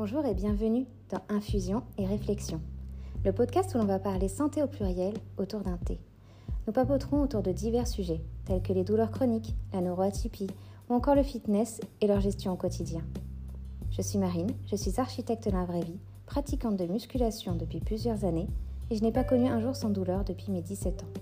[0.00, 2.60] Bonjour et bienvenue dans Infusion et Réflexion,
[3.24, 5.98] le podcast où l'on va parler santé au pluriel autour d'un thé.
[6.68, 10.46] Nous papoterons autour de divers sujets tels que les douleurs chroniques, la neuroatypie
[10.88, 13.00] ou encore le fitness et leur gestion au quotidien.
[13.90, 18.24] Je suis Marine, je suis architecte dans la vraie vie, pratiquante de musculation depuis plusieurs
[18.24, 18.46] années
[18.90, 21.20] et je n'ai pas connu un jour sans douleur depuis mes 17 ans.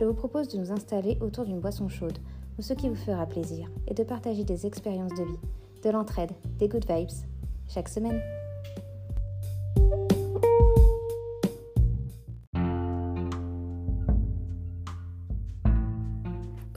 [0.00, 2.18] Je vous propose de nous installer autour d'une boisson chaude
[2.58, 5.38] ou ce qui vous fera plaisir et de partager des expériences de vie,
[5.84, 7.35] de l'entraide, des good vibes
[7.68, 8.20] chaque semaine.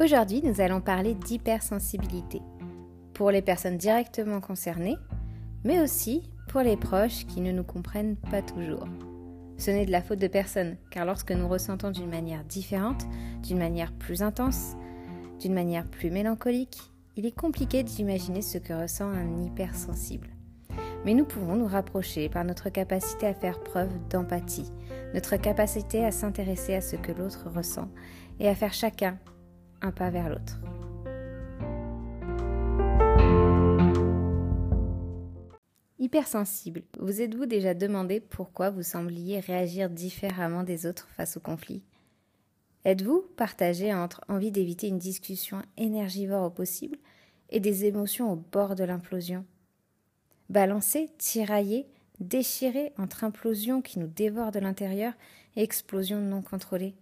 [0.02, 2.42] Aujourd'hui, nous allons parler d'hypersensibilité
[3.14, 4.96] pour les personnes directement concernées,
[5.66, 8.88] mais aussi pour les proches qui ne nous comprennent pas toujours.
[9.58, 13.04] Ce n'est de la faute de personne, car lorsque nous ressentons d'une manière différente,
[13.44, 14.78] d'une manière plus intense,
[15.42, 16.80] d'une manière plus mélancolique,
[17.18, 20.30] il est compliqué d'imaginer ce que ressent un hypersensible
[21.06, 24.72] mais nous pouvons nous rapprocher par notre capacité à faire preuve d'empathie,
[25.14, 27.90] notre capacité à s'intéresser à ce que l'autre ressent
[28.40, 29.18] et à faire chacun
[29.82, 30.60] un pas vers l'autre.
[36.00, 41.84] Hypersensible, vous êtes-vous déjà demandé pourquoi vous sembliez réagir différemment des autres face au conflit?
[42.86, 46.98] Êtes-vous partagé entre envie d'éviter une discussion énergivore au possible
[47.50, 49.46] et des émotions au bord de l'implosion?
[50.50, 51.88] Balancé, tiraillé,
[52.20, 55.14] déchiré entre implosion qui nous dévore de l'intérieur
[55.56, 56.96] et explosion non contrôlée,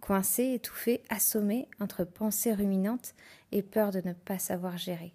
[0.00, 3.14] coincé, étouffé, assommé entre pensées ruminantes
[3.52, 5.12] et peur de ne pas savoir gérer.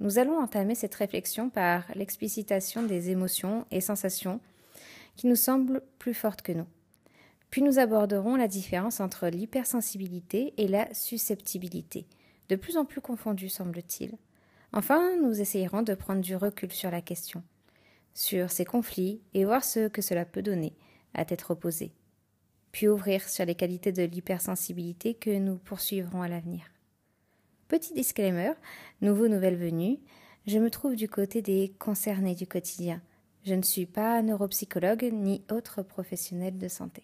[0.00, 4.40] Nous allons entamer cette réflexion par l'explicitation des émotions et sensations
[5.16, 6.66] qui nous semblent plus fortes que nous.
[7.50, 12.06] Puis nous aborderons la différence entre l'hypersensibilité et la susceptibilité,
[12.48, 14.16] de plus en plus confondues semble-t-il.
[14.72, 17.42] Enfin, nous essayerons de prendre du recul sur la question,
[18.14, 20.74] sur ces conflits et voir ce que cela peut donner
[21.14, 21.92] à tête opposée,
[22.70, 26.64] puis ouvrir sur les qualités de l'hypersensibilité que nous poursuivrons à l'avenir.
[27.68, 28.52] Petit disclaimer,
[29.00, 29.98] nouveau nouvelle venue,
[30.46, 33.02] je me trouve du côté des concernés du quotidien.
[33.44, 37.02] Je ne suis pas neuropsychologue ni autre professionnel de santé.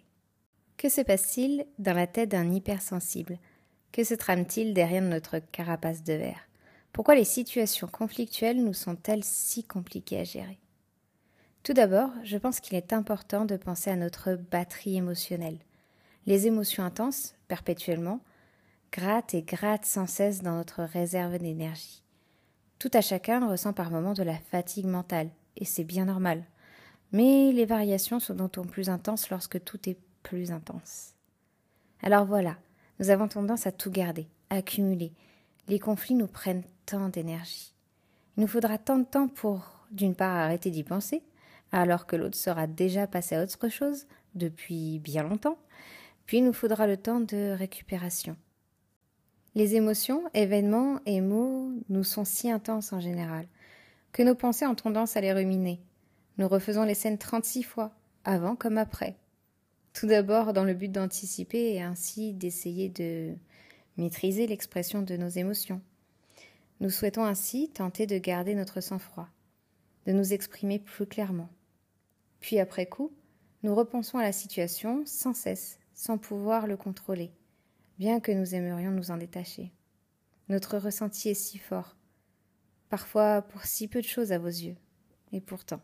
[0.77, 3.39] Que se passe-t-il dans la tête d'un hypersensible?
[3.93, 6.49] Que se trame-t-il derrière notre carapace de verre?
[6.95, 10.61] Pourquoi les situations conflictuelles nous sont-elles si compliquées à gérer?
[11.65, 15.59] Tout d'abord, je pense qu'il est important de penser à notre batterie émotionnelle.
[16.27, 18.21] Les émotions intenses, perpétuellement,
[18.93, 22.05] grattent et grattent sans cesse dans notre réserve d'énergie.
[22.79, 26.45] Tout à chacun ressent par moments de la fatigue mentale, et c'est bien normal.
[27.11, 31.15] Mais les variations sont d'autant plus intenses lorsque tout est plus intense.
[32.03, 32.57] Alors voilà,
[33.01, 35.13] nous avons tendance à tout garder, à accumuler.
[35.67, 37.75] Les conflits nous prennent tant d'énergie.
[38.37, 41.23] Il nous faudra tant de temps pour, d'une part, arrêter d'y penser,
[41.73, 45.59] alors que l'autre sera déjà passé à autre chose depuis bien longtemps,
[46.27, 48.37] puis il nous faudra le temps de récupération.
[49.55, 53.47] Les émotions, événements et mots nous sont si intenses en général
[54.13, 55.81] que nos pensées ont tendance à les ruminer.
[56.39, 57.93] Nous refaisons les scènes 36 fois,
[58.25, 59.17] avant comme après.
[59.93, 63.35] Tout d'abord dans le but d'anticiper et ainsi d'essayer de
[63.97, 65.81] maîtriser l'expression de nos émotions.
[66.81, 69.29] Nous souhaitons ainsi tenter de garder notre sang-froid,
[70.07, 71.49] de nous exprimer plus clairement.
[72.41, 73.13] Puis après coup,
[73.63, 77.31] nous repensons à la situation sans cesse, sans pouvoir le contrôler,
[77.99, 79.73] bien que nous aimerions nous en détacher.
[80.49, 81.97] Notre ressenti est si fort,
[82.91, 84.77] parfois pour si peu de choses à vos yeux,
[85.33, 85.81] et pourtant.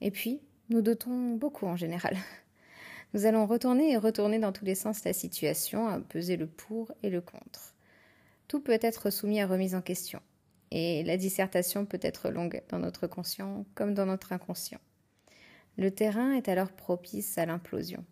[0.00, 0.40] Et puis,
[0.70, 2.16] nous dotons beaucoup en général.
[3.12, 6.90] Nous allons retourner et retourner dans tous les sens la situation, à peser le pour
[7.04, 7.73] et le contre
[8.54, 10.20] tout peut être soumis à remise en question.
[10.70, 14.78] Et la dissertation peut être longue dans notre conscient comme dans notre inconscient.
[15.76, 18.04] Le terrain est alors propice à l'implosion.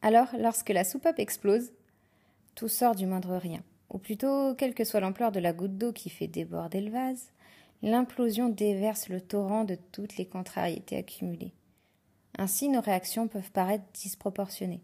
[0.00, 1.74] Alors, lorsque la soupape explose,
[2.54, 5.92] tout sort du moindre rien, ou plutôt, quelle que soit l'ampleur de la goutte d'eau
[5.92, 7.32] qui fait déborder le vase,
[7.82, 11.52] l'implosion déverse le torrent de toutes les contrariétés accumulées.
[12.38, 14.80] Ainsi, nos réactions peuvent paraître disproportionnées.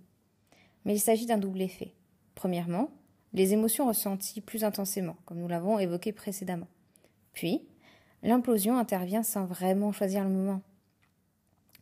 [0.85, 1.95] Mais il s'agit d'un double effet.
[2.35, 2.91] Premièrement,
[3.33, 6.69] les émotions ressenties plus intensément, comme nous l'avons évoqué précédemment.
[7.33, 7.63] Puis,
[8.23, 10.63] l'implosion intervient sans vraiment choisir le moment.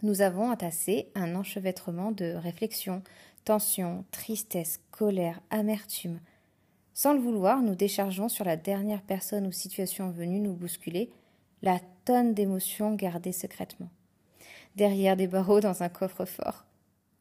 [0.02, 3.02] Nous avons entassé un enchevêtrement de réflexions,
[3.44, 6.20] tensions, tristesse, colère, amertume.
[6.92, 11.10] Sans le vouloir, nous déchargeons sur la dernière personne ou situation venue nous bousculer
[11.62, 13.88] la tonne d'émotions gardées secrètement.
[14.74, 16.64] Derrière des barreaux dans un coffre-fort.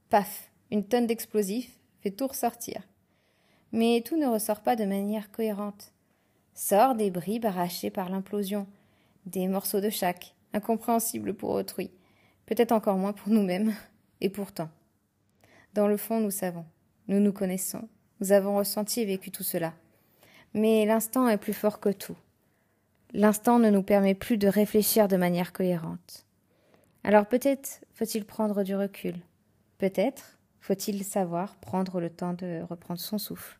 [0.10, 2.82] Paf, une tonne d'explosifs fait tout ressortir
[3.76, 5.92] mais tout ne ressort pas de manière cohérente.
[6.54, 8.68] Sort des bribes arrachées par l'implosion,
[9.26, 11.92] des morceaux de chaque, incompréhensibles pour autrui,
[12.46, 13.76] peut-être encore moins pour nous-mêmes,
[14.22, 14.70] et pourtant.
[15.74, 16.64] Dans le fond, nous savons,
[17.10, 17.90] nous nous connaissons,
[18.22, 19.74] nous avons ressenti et vécu tout cela.
[20.54, 22.16] Mais l'instant est plus fort que tout.
[23.12, 26.26] L'instant ne nous permet plus de réfléchir de manière cohérente.
[27.04, 29.16] Alors peut-être faut-il prendre du recul.
[29.80, 33.60] Peut-être faut-il savoir prendre le temps de reprendre son souffle.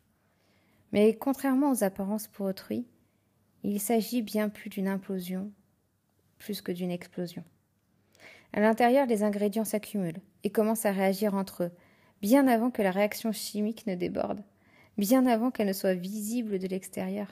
[0.96, 2.86] Mais contrairement aux apparences pour autrui,
[3.64, 5.52] il s'agit bien plus d'une implosion,
[6.38, 7.44] plus que d'une explosion.
[8.54, 11.72] À l'intérieur, les ingrédients s'accumulent et commencent à réagir entre eux,
[12.22, 14.42] bien avant que la réaction chimique ne déborde,
[14.98, 17.28] bien avant qu'elle ne soit visible de l'extérieur.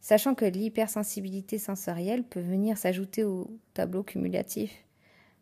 [0.00, 4.84] Sachant que l'hypersensibilité sensorielle peut venir s'ajouter au tableau cumulatif.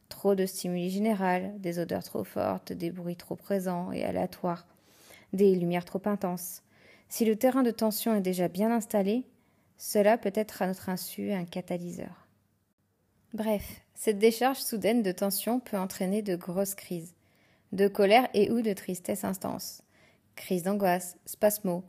[0.08, 4.66] Trop de stimuli général, des odeurs trop fortes, des bruits trop présents et aléatoires,
[5.34, 6.62] des lumières trop intenses.
[7.12, 9.26] Si le terrain de tension est déjà bien installé,
[9.76, 12.26] cela peut être à notre insu un catalyseur.
[13.34, 17.14] Bref, cette décharge soudaine de tension peut entraîner de grosses crises,
[17.72, 19.82] de colère et ou de tristesse intense,
[20.36, 21.82] crises d'angoisse, spasmos,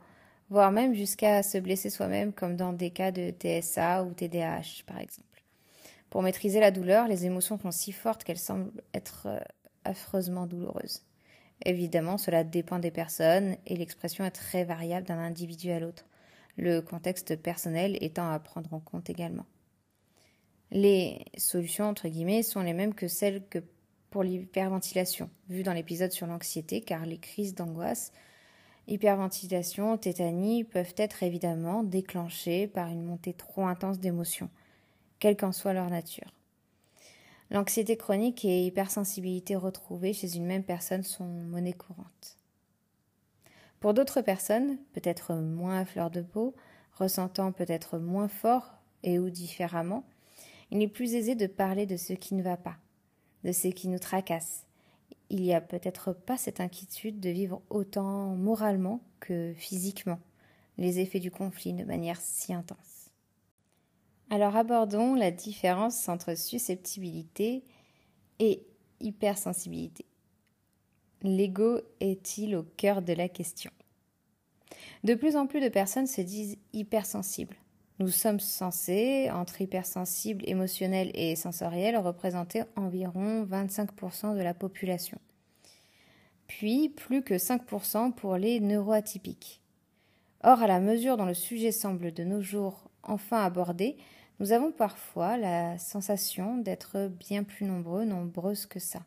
[0.50, 4.98] voire même jusqu'à se blesser soi-même comme dans des cas de TSA ou TDAH par
[4.98, 5.42] exemple.
[6.10, 9.40] Pour maîtriser la douleur, les émotions sont si fortes qu'elles semblent être euh,
[9.84, 11.00] affreusement douloureuses.
[11.64, 16.04] Évidemment, cela dépend des personnes et l'expression est très variable d'un individu à l'autre,
[16.56, 19.46] le contexte personnel étant à prendre en compte également.
[20.70, 23.60] Les solutions, entre guillemets, sont les mêmes que celles que
[24.10, 28.12] pour l'hyperventilation, vues dans l'épisode sur l'anxiété, car les crises d'angoisse,
[28.86, 34.50] hyperventilation, tétanie peuvent être évidemment déclenchées par une montée trop intense d'émotions,
[35.18, 36.32] quelle qu'en soit leur nature.
[37.54, 42.36] L'anxiété chronique et hypersensibilité retrouvées chez une même personne sont monnaie courante.
[43.78, 46.56] Pour d'autres personnes, peut-être moins à fleur de peau,
[46.94, 48.72] ressentant peut-être moins fort
[49.04, 50.02] et ou différemment,
[50.72, 52.76] il est plus aisé de parler de ce qui ne va pas,
[53.44, 54.66] de ce qui nous tracasse.
[55.30, 60.18] Il n'y a peut-être pas cette inquiétude de vivre autant moralement que physiquement
[60.76, 62.93] les effets du conflit de manière si intense.
[64.30, 67.62] Alors abordons la différence entre susceptibilité
[68.38, 68.66] et
[69.00, 70.06] hypersensibilité.
[71.22, 73.70] L'ego est-il au cœur de la question?
[75.04, 77.56] De plus en plus de personnes se disent hypersensibles.
[78.00, 85.18] Nous sommes censés, entre hypersensibles, émotionnels et sensoriels, représenter environ 25% de la population.
[86.48, 89.60] Puis plus que 5% pour les neuroatypiques.
[90.42, 93.96] Or, à la mesure dont le sujet semble de nos jours enfin abordé,
[94.40, 99.00] nous avons parfois la sensation d'être bien plus nombreux, nombreuses que ça.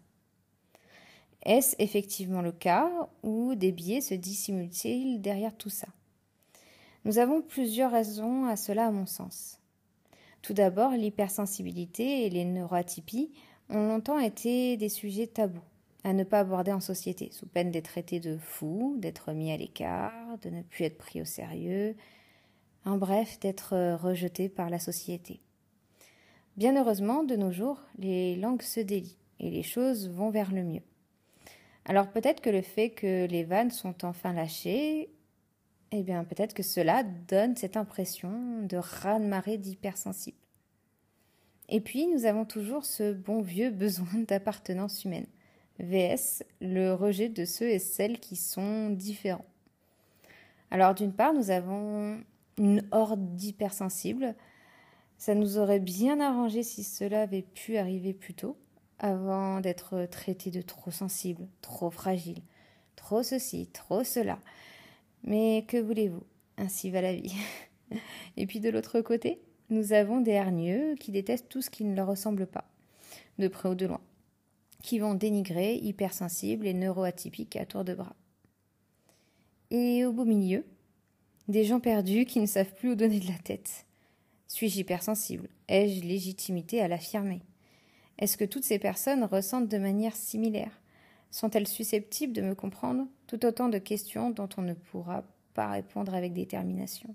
[1.44, 2.90] Est-ce effectivement le cas
[3.24, 5.88] ou des biais se dissimulent-ils derrière tout ça?
[7.06, 9.60] Nous avons plusieurs raisons à cela à mon sens.
[10.42, 13.32] Tout d'abord, l'hypersensibilité et les neuroatypies
[13.70, 15.62] ont longtemps été des sujets tabous,
[16.04, 19.58] à ne pas aborder en société, sous peine d'être traités de fous, d'être mis à
[19.58, 21.96] l'écart, de ne plus être pris au sérieux,
[22.88, 25.42] en bref, d'être rejetés par la société.
[26.56, 30.64] Bien heureusement, de nos jours, les langues se délient et les choses vont vers le
[30.64, 30.84] mieux.
[31.86, 35.10] Alors peut-être que le fait que les vannes sont enfin lâchées
[35.92, 40.38] eh bien peut-être que cela donne cette impression de raz-de-marée d'hypersensible.
[41.70, 45.28] Et puis nous avons toujours ce bon vieux besoin d'appartenance humaine,
[45.80, 49.46] VS le rejet de ceux et celles qui sont différents.
[50.72, 52.22] Alors d'une part, nous avons
[52.58, 54.36] une horde d'hypersensibles.
[55.18, 58.58] Ça nous aurait bien arrangé si cela avait pu arriver plus tôt,
[59.00, 62.42] avant d'être traités de trop sensibles, trop fragiles,
[62.96, 64.40] trop ceci, trop cela.
[65.24, 66.24] Mais que voulez-vous?
[66.58, 67.36] Ainsi va la vie.
[68.38, 71.96] Et puis de l'autre côté, nous avons des hargneux qui détestent tout ce qui ne
[71.96, 72.70] leur ressemble pas,
[73.38, 74.02] de près ou de loin,
[74.82, 78.16] qui vont dénigrer hypersensibles et neuroatypiques à tour de bras.
[79.70, 80.66] Et au beau milieu,
[81.48, 83.86] des gens perdus qui ne savent plus où donner de la tête.
[84.48, 85.50] Suis-je hypersensible?
[85.68, 87.42] Ai-je légitimité à l'affirmer?
[88.18, 90.82] Est-ce que toutes ces personnes ressentent de manière similaire?
[91.32, 93.08] Sont-elles susceptibles de me comprendre?
[93.28, 95.24] Tout autant de questions dont on ne pourra
[95.54, 97.14] pas répondre avec détermination.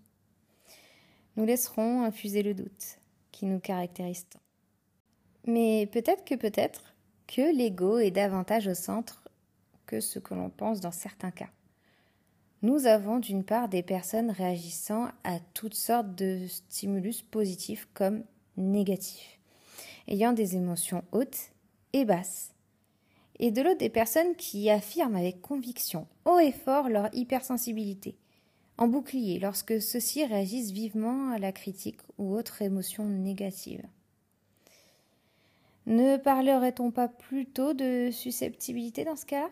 [1.37, 2.99] Nous laisserons infuser le doute
[3.31, 4.41] qui nous caractérise tant.
[5.47, 6.95] Mais peut-être que peut-être
[7.27, 9.29] que l'ego est davantage au centre
[9.87, 11.51] que ce que l'on pense dans certains cas.
[12.63, 18.23] Nous avons d'une part des personnes réagissant à toutes sortes de stimulus positifs comme
[18.57, 19.41] négatifs,
[20.07, 21.51] ayant des émotions hautes
[21.93, 22.55] et basses,
[23.41, 28.15] et de l'autre des personnes qui affirment avec conviction, haut et fort, leur hypersensibilité,
[28.79, 33.83] en bouclier lorsque ceux-ci réagissent vivement à la critique ou autre émotion négative.
[35.87, 39.51] Ne parlerait-on pas plutôt de susceptibilité dans ce cas-là?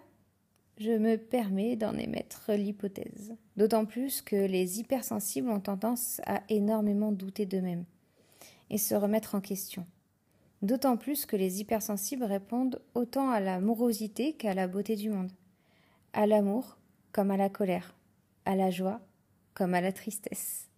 [0.80, 7.12] Je me permets d'en émettre l'hypothèse, d'autant plus que les hypersensibles ont tendance à énormément
[7.12, 7.84] douter d'eux-mêmes
[8.70, 9.86] et se remettre en question.
[10.62, 15.32] D'autant plus que les hypersensibles répondent autant à la morosité qu'à la beauté du monde,
[16.14, 16.78] à l'amour
[17.12, 17.94] comme à la colère,
[18.46, 19.02] à la joie
[19.52, 20.70] comme à la tristesse.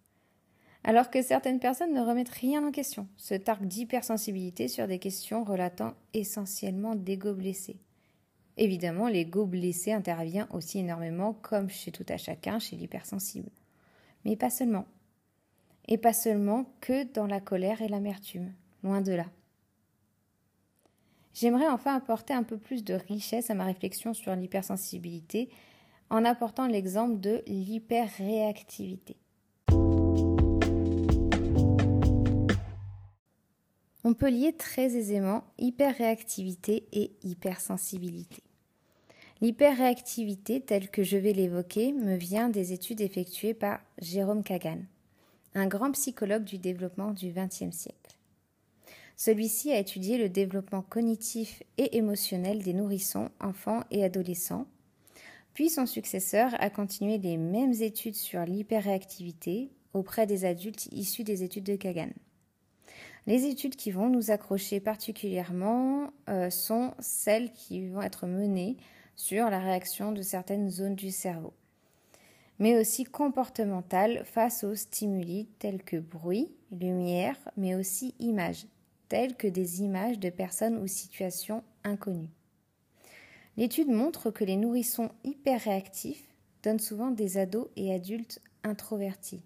[0.83, 5.45] Alors que certaines personnes ne remettent rien en question, se targuent d'hypersensibilité sur des questions
[5.45, 7.79] relatant essentiellement d'ego blessé.
[8.57, 13.49] Évidemment, l'ego blessé intervient aussi énormément, comme chez tout à chacun, chez l'hypersensible.
[14.25, 14.85] Mais pas seulement.
[15.87, 19.25] Et pas seulement que dans la colère et l'amertume, loin de là.
[21.33, 25.49] J'aimerais enfin apporter un peu plus de richesse à ma réflexion sur l'hypersensibilité
[26.09, 29.17] en apportant l'exemple de l'hyperréactivité.
[34.05, 38.43] On peut lier très aisément hyperréactivité et hypersensibilité.
[39.39, 44.79] L'hyperréactivité, telle que je vais l'évoquer, me vient des études effectuées par Jérôme Kagan,
[45.53, 48.17] un grand psychologue du développement du XXe siècle.
[49.15, 54.65] Celui-ci a étudié le développement cognitif et émotionnel des nourrissons, enfants et adolescents.
[55.53, 61.43] Puis son successeur a continué les mêmes études sur l'hyperréactivité auprès des adultes issus des
[61.43, 62.09] études de Kagan.
[63.25, 68.75] Les études qui vont nous accrocher particulièrement euh, sont celles qui vont être menées
[69.15, 71.53] sur la réaction de certaines zones du cerveau,
[72.59, 78.65] mais aussi comportementales face aux stimuli tels que bruit, lumière, mais aussi images,
[79.07, 82.31] telles que des images de personnes ou situations inconnues.
[83.55, 86.27] L'étude montre que les nourrissons hyperréactifs
[86.63, 89.43] donnent souvent des ados et adultes introvertis.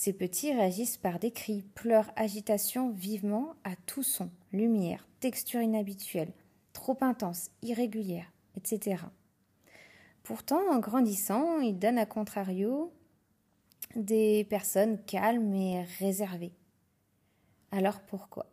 [0.00, 6.30] Ces petits réagissent par des cris, pleurs, agitation vivement à tout son, lumière, texture inhabituelle,
[6.72, 9.02] trop intense, irrégulière, etc.
[10.22, 12.92] Pourtant, en grandissant, ils donnent à contrario
[13.96, 16.54] des personnes calmes et réservées,
[17.72, 18.46] alors pourquoi?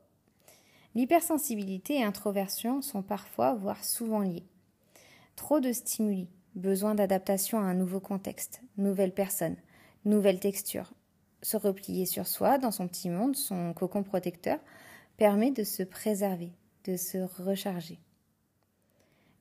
[0.96, 4.48] L'hypersensibilité et introversion sont parfois, voire souvent liées.
[5.36, 9.58] Trop de stimuli, besoin d'adaptation à un nouveau contexte, nouvelle personne,
[10.06, 10.92] nouvelle texture.
[11.46, 14.58] Se replier sur soi, dans son petit monde, son cocon protecteur,
[15.16, 16.52] permet de se préserver,
[16.86, 18.00] de se recharger.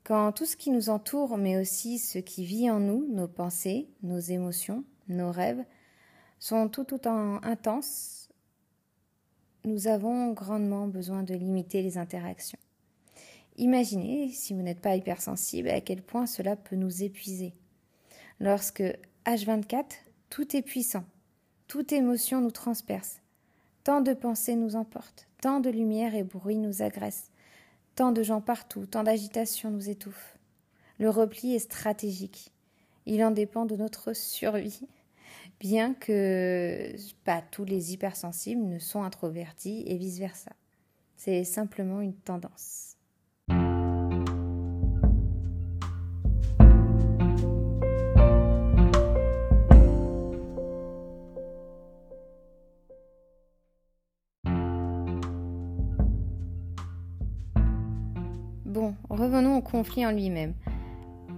[0.03, 3.89] Quand tout ce qui nous entoure, mais aussi ce qui vit en nous, nos pensées,
[4.03, 5.65] nos émotions, nos rêves,
[6.39, 8.29] sont tout autant intenses,
[9.65, 12.59] nous avons grandement besoin de limiter les interactions.
[13.57, 17.55] Imaginez, si vous n'êtes pas hypersensible, à quel point cela peut nous épuiser.
[18.41, 18.83] Lorsque
[19.25, 19.87] H24,
[20.29, 21.05] tout est puissant,
[21.69, 23.21] toute émotion nous transperce,
[23.85, 27.31] tant de pensées nous emportent, tant de lumière et bruit nous agressent,
[27.95, 30.39] tant de gens partout, tant d'agitation nous étouffe.
[30.99, 32.53] Le repli est stratégique.
[33.07, 34.87] Il en dépend de notre survie
[35.61, 36.95] bien que
[37.25, 40.53] pas tous les hypersensibles ne sont introvertis et vice-versa.
[41.17, 42.94] C'est simplement une tendance.
[59.15, 60.55] Revenons au conflit en lui-même.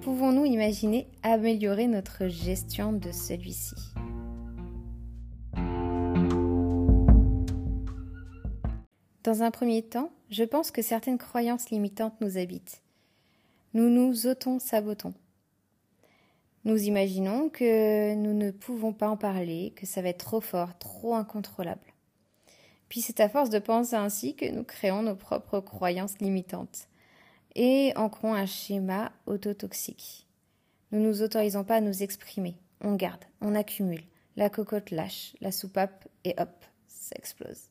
[0.00, 3.75] Pouvons-nous imaginer améliorer notre gestion de celui-ci?
[9.25, 12.83] Dans un premier temps, je pense que certaines croyances limitantes nous habitent.
[13.75, 15.14] Nous nous auto-sabotons.
[16.64, 20.78] Nous imaginons que nous ne pouvons pas en parler, que ça va être trop fort,
[20.78, 21.92] trop incontrôlable.
[22.88, 26.88] Puis c'est à force de penser ainsi que nous créons nos propres croyances limitantes
[27.56, 30.28] et ancrons un schéma autotoxique.
[30.92, 32.58] Nous ne nous autorisons pas à nous exprimer.
[32.82, 34.04] On garde, on accumule.
[34.36, 37.70] La cocotte lâche, la soupape et hop, ça explose.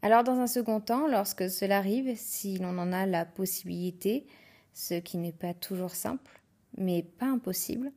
[0.00, 4.26] Alors dans un second temps, lorsque cela arrive, si l'on en a la possibilité,
[4.72, 6.40] ce qui n'est pas toujours simple,
[6.78, 7.90] mais pas impossible,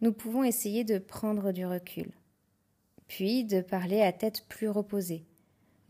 [0.00, 2.10] nous pouvons essayer de prendre du recul,
[3.06, 5.24] puis de parler à tête plus reposée.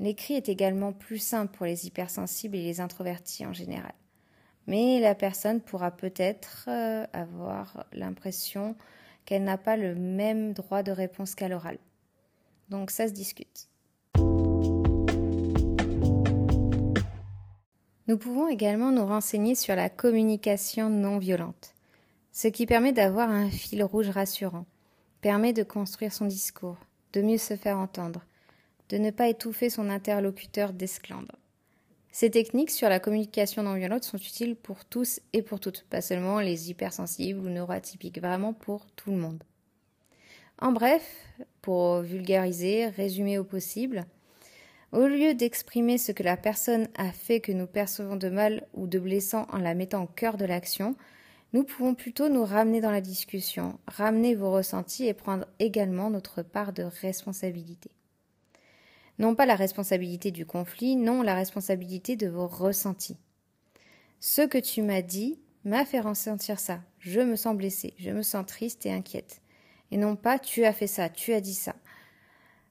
[0.03, 3.95] L'écrit est également plus simple pour les hypersensibles et les introvertis en général.
[4.67, 8.75] Mais la personne pourra peut-être euh, avoir l'impression
[9.25, 11.79] qu'elle n'a pas le même droit de réponse qu'à l'oral.
[12.69, 13.69] Donc ça se discute.
[18.09, 21.75] Nous pouvons également nous renseigner sur la communication non violente,
[22.33, 24.67] ce qui permet d'avoir un fil rouge rassurant,
[25.21, 26.79] permet de construire son discours,
[27.13, 28.25] de mieux se faire entendre,
[28.93, 31.33] de ne pas étouffer son interlocuteur d'esclandre.
[32.13, 36.03] Ces techniques sur la communication non violente sont utiles pour tous et pour toutes, pas
[36.03, 39.43] seulement les hypersensibles ou neuroatypiques, vraiment pour tout le monde.
[40.61, 41.03] En bref,
[41.63, 44.05] pour vulgariser, résumer au possible,
[44.93, 48.87] au lieu d'exprimer ce que la personne a fait que nous percevons de mal ou
[48.87, 50.97] de blessant en la mettant au cœur de l'action,
[51.55, 56.43] nous pouvons plutôt nous ramener dans la discussion, ramener vos ressentis et prendre également notre
[56.43, 57.91] part de responsabilité.
[59.19, 63.17] Non pas la responsabilité du conflit, non la responsabilité de vos ressentis.
[64.21, 66.81] Ce que tu m'as dit m'a fait ressentir ça.
[66.99, 69.41] Je me sens blessée, je me sens triste et inquiète.
[69.91, 71.75] Et non pas tu as fait ça, tu as dit ça.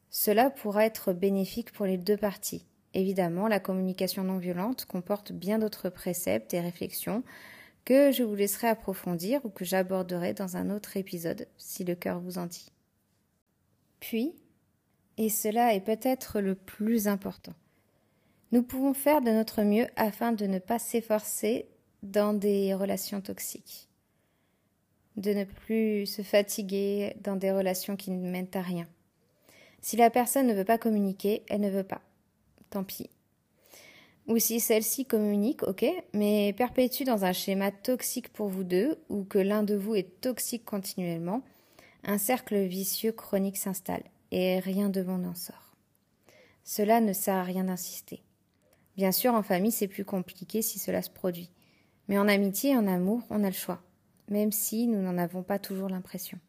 [0.09, 2.65] Cela pourra être bénéfique pour les deux parties.
[2.93, 7.23] Évidemment, la communication non violente comporte bien d'autres préceptes et réflexions
[7.85, 12.19] que je vous laisserai approfondir ou que j'aborderai dans un autre épisode si le cœur
[12.19, 12.71] vous en dit.
[13.99, 14.35] Puis,
[15.17, 17.53] et cela est peut-être le plus important,
[18.51, 21.67] nous pouvons faire de notre mieux afin de ne pas s'efforcer
[22.03, 23.87] dans des relations toxiques,
[25.15, 28.87] de ne plus se fatiguer dans des relations qui ne mènent à rien.
[29.81, 32.01] Si la personne ne veut pas communiquer, elle ne veut pas.
[32.69, 33.09] Tant pis.
[34.27, 39.23] Ou si celle-ci communique, ok, mais perpétue dans un schéma toxique pour vous deux, ou
[39.23, 41.41] que l'un de vous est toxique continuellement,
[42.03, 45.75] un cercle vicieux chronique s'installe, et rien de bon n'en sort.
[46.63, 48.23] Cela ne sert à rien d'insister.
[48.95, 51.51] Bien sûr, en famille, c'est plus compliqué si cela se produit.
[52.07, 53.81] Mais en amitié et en amour, on a le choix,
[54.29, 56.39] même si nous n'en avons pas toujours l'impression.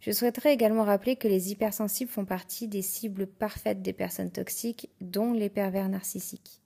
[0.00, 4.88] Je souhaiterais également rappeler que les hypersensibles font partie des cibles parfaites des personnes toxiques,
[5.02, 6.62] dont les pervers narcissiques.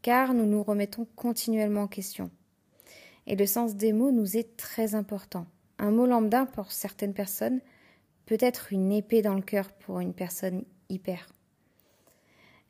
[0.00, 2.30] Car nous nous remettons continuellement en question.
[3.26, 5.46] Et le sens des mots nous est très important.
[5.78, 7.60] Un mot lambda pour certaines personnes
[8.26, 11.26] peut être une épée dans le cœur pour une personne hyper.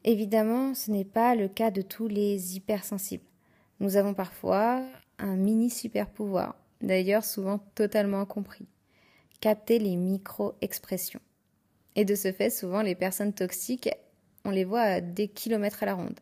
[0.04, 3.24] Évidemment, ce n'est pas le cas de tous les hypersensibles.
[3.80, 4.82] Nous avons parfois
[5.18, 8.68] un mini super pouvoir, d'ailleurs souvent totalement incompris
[9.40, 11.20] capter les micro-expressions.
[11.94, 13.90] Et de ce fait, souvent, les personnes toxiques,
[14.44, 16.18] on les voit à des kilomètres à la ronde.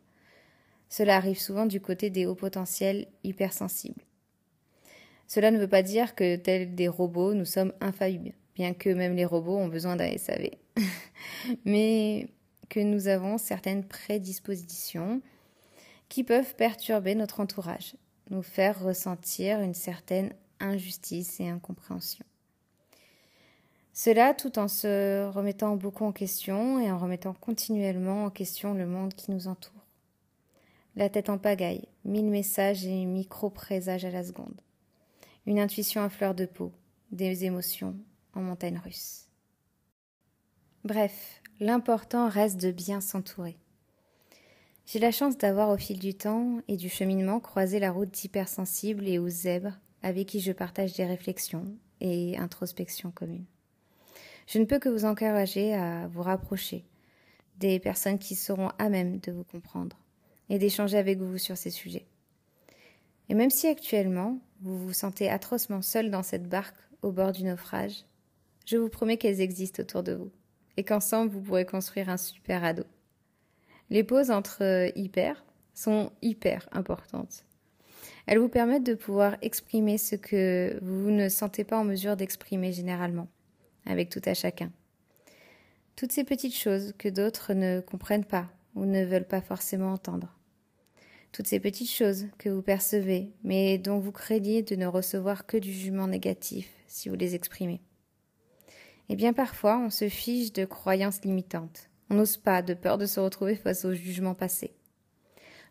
[0.88, 4.02] Cela arrive souvent du côté des hauts potentiels hypersensibles.
[5.26, 9.16] Cela ne veut pas dire que, tels des robots, nous sommes infaillibles, bien que même
[9.16, 10.50] les robots ont besoin d'un SAV.
[11.64, 12.28] Mais
[12.68, 15.20] que nous avons certaines prédispositions
[16.08, 17.96] qui peuvent perturber notre entourage,
[18.30, 22.24] nous faire ressentir une certaine injustice et incompréhension.
[23.92, 28.86] Cela tout en se remettant beaucoup en question et en remettant continuellement en question le
[28.86, 29.72] monde qui nous entoure.
[30.96, 34.60] La tête en pagaille, mille messages et micro-présages à la seconde.
[35.46, 36.72] Une intuition à fleur de peau,
[37.12, 37.96] des émotions
[38.34, 39.26] en montagne russe.
[40.84, 43.56] Bref, l'important reste de bien s'entourer.
[44.86, 49.08] J'ai la chance d'avoir au fil du temps et du cheminement croisé la route d'hypersensibles
[49.08, 51.64] et aux zèbres avec qui je partage des réflexions
[52.00, 53.46] et introspections communes.
[54.46, 56.84] Je ne peux que vous encourager à vous rapprocher
[57.58, 59.96] des personnes qui seront à même de vous comprendre
[60.50, 62.06] et d'échanger avec vous sur ces sujets.
[63.30, 67.44] Et même si actuellement vous vous sentez atrocement seul dans cette barque au bord du
[67.44, 68.04] naufrage,
[68.64, 70.30] je vous promets qu'elles existent autour de vous
[70.76, 72.84] et qu'ensemble vous pourrez construire un super ado.
[73.90, 77.44] Les pauses entre hyper sont hyper importantes.
[78.26, 82.72] Elles vous permettent de pouvoir exprimer ce que vous ne sentez pas en mesure d'exprimer
[82.72, 83.28] généralement
[83.86, 84.70] avec tout à chacun.
[85.96, 90.36] Toutes ces petites choses que d'autres ne comprennent pas ou ne veulent pas forcément entendre.
[91.32, 95.56] Toutes ces petites choses que vous percevez, mais dont vous craignez de ne recevoir que
[95.56, 97.80] du jugement négatif si vous les exprimez.
[99.08, 101.90] Et bien parfois, on se fiche de croyances limitantes.
[102.10, 104.74] On n'ose pas, de peur de se retrouver face au jugement passé.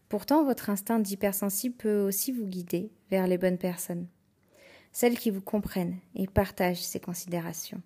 [0.09, 4.07] Pourtant, votre instinct d'hypersensible peut aussi vous guider vers les bonnes personnes,
[4.91, 7.81] celles qui vous comprennent et partagent ces considérations.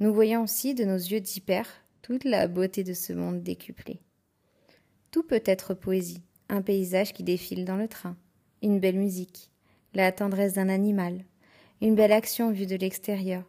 [0.00, 1.68] Nous voyons aussi de nos yeux d'hyper
[2.00, 4.00] toute la beauté de ce monde décuplé.
[5.10, 8.16] Tout peut être poésie, un paysage qui défile dans le train,
[8.62, 9.50] une belle musique,
[9.94, 11.24] la tendresse d'un animal,
[11.82, 13.44] une belle action vue de l'extérieur,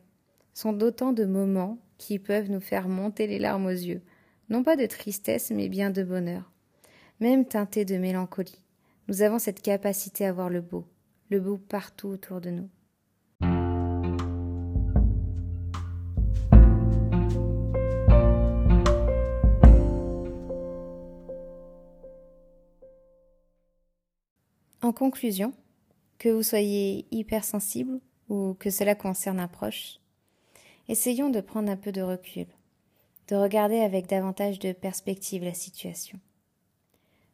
[0.53, 4.01] sont d'autant de moments qui peuvent nous faire monter les larmes aux yeux,
[4.49, 6.51] non pas de tristesse mais bien de bonheur,
[7.19, 8.61] même teinté de mélancolie.
[9.07, 10.85] Nous avons cette capacité à voir le beau,
[11.29, 12.69] le beau partout autour de nous.
[24.81, 25.53] En conclusion,
[26.19, 29.99] que vous soyez hypersensible ou que cela concerne un proche,
[30.87, 32.47] essayons de prendre un peu de recul,
[33.27, 36.19] de regarder avec davantage de perspective la situation.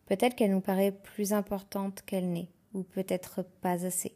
[0.06, 4.16] Peut-être qu'elle nous paraît plus importante qu'elle n'est, ou peut-être pas assez.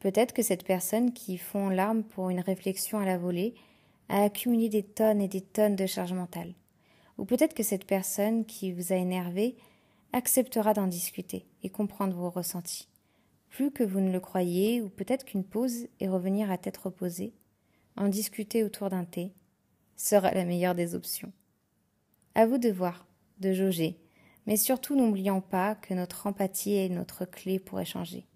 [0.00, 3.54] Peut-être que cette personne qui fond l'arme pour une réflexion à la volée
[4.08, 6.54] a accumulé des tonnes et des tonnes de charge mentale.
[7.18, 9.56] Ou peut-être que cette personne qui vous a énervé
[10.12, 12.88] acceptera d'en discuter et comprendre vos ressentis.
[13.50, 17.32] Plus que vous ne le croyez, ou peut-être qu'une pause et revenir à tête reposée,
[17.98, 19.32] en discuter autour d'un thé,
[19.96, 21.32] sera la meilleure des options.
[22.34, 23.06] À vous de voir,
[23.40, 23.98] de jauger,
[24.46, 28.26] mais surtout n'oublions pas que notre empathie est notre clé pour échanger.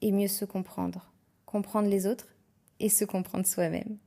[0.00, 1.12] Et mieux se comprendre,
[1.44, 2.28] comprendre les autres
[2.78, 3.98] et se comprendre soi-même.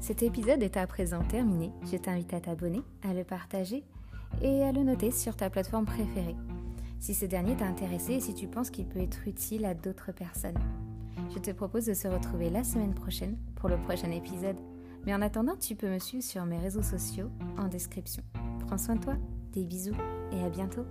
[0.00, 1.70] Cet épisode est à présent terminé.
[1.90, 3.84] Je t'invite à t'abonner, à le partager
[4.42, 6.36] et à le noter sur ta plateforme préférée.
[7.02, 10.12] Si ce dernier t'a intéressé et si tu penses qu'il peut être utile à d'autres
[10.12, 10.58] personnes.
[11.34, 14.54] Je te propose de se retrouver la semaine prochaine pour le prochain épisode.
[15.04, 18.22] Mais en attendant, tu peux me suivre sur mes réseaux sociaux en description.
[18.68, 19.16] Prends soin de toi,
[19.52, 19.96] des bisous
[20.30, 20.84] et à bientôt.